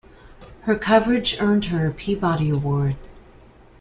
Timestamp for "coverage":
0.79-1.37